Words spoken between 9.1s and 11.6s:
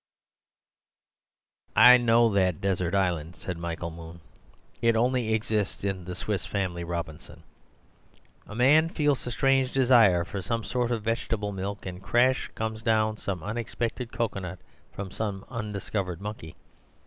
a strange desire for some sort of vegetable